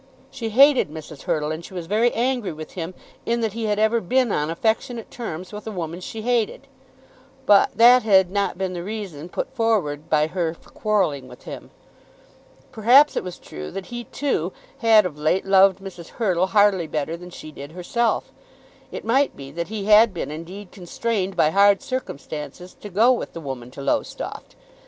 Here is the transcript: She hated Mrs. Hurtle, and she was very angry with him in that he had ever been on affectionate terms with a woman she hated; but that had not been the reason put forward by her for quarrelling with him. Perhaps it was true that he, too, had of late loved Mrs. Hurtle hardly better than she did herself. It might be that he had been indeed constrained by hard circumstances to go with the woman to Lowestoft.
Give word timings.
She 0.31 0.49
hated 0.49 0.89
Mrs. 0.89 1.21
Hurtle, 1.25 1.51
and 1.51 1.63
she 1.63 1.75
was 1.75 1.85
very 1.85 2.11
angry 2.13 2.51
with 2.51 2.71
him 2.71 2.95
in 3.23 3.41
that 3.41 3.53
he 3.53 3.65
had 3.65 3.77
ever 3.77 4.01
been 4.01 4.31
on 4.31 4.49
affectionate 4.49 5.11
terms 5.11 5.53
with 5.53 5.67
a 5.67 5.71
woman 5.71 6.01
she 6.01 6.23
hated; 6.23 6.65
but 7.45 7.69
that 7.77 8.01
had 8.01 8.31
not 8.31 8.57
been 8.57 8.73
the 8.73 8.81
reason 8.83 9.29
put 9.29 9.53
forward 9.53 10.09
by 10.09 10.25
her 10.25 10.55
for 10.55 10.71
quarrelling 10.71 11.27
with 11.27 11.43
him. 11.43 11.69
Perhaps 12.71 13.15
it 13.15 13.23
was 13.23 13.37
true 13.37 13.69
that 13.69 13.85
he, 13.93 14.05
too, 14.05 14.51
had 14.79 15.05
of 15.05 15.19
late 15.19 15.45
loved 15.45 15.77
Mrs. 15.77 16.07
Hurtle 16.07 16.47
hardly 16.47 16.87
better 16.87 17.15
than 17.15 17.29
she 17.29 17.51
did 17.51 17.73
herself. 17.73 18.31
It 18.91 19.05
might 19.05 19.35
be 19.35 19.51
that 19.51 19.67
he 19.67 19.85
had 19.85 20.15
been 20.15 20.31
indeed 20.31 20.71
constrained 20.71 21.35
by 21.35 21.51
hard 21.51 21.83
circumstances 21.83 22.73
to 22.73 22.89
go 22.89 23.11
with 23.11 23.33
the 23.33 23.39
woman 23.39 23.69
to 23.69 23.83
Lowestoft. 23.83 24.55